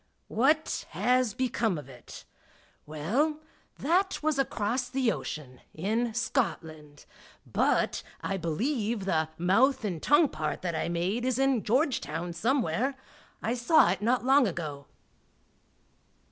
[0.29, 2.25] What has become of It?
[2.87, 3.39] Well,
[3.77, 7.05] that was across the ocean, in Scotland,
[7.45, 12.95] but I believe the mouth and tongue part that I made is in Georgetown somewhere;
[13.43, 14.87] I saw it not long ago.